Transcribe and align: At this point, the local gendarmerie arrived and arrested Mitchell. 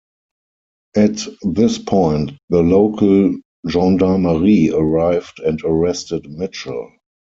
At 0.95 1.21
this 1.43 1.77
point, 1.77 2.31
the 2.49 2.63
local 2.63 3.37
gendarmerie 3.69 4.71
arrived 4.73 5.39
and 5.45 5.63
arrested 5.63 6.27
Mitchell. 6.27 6.91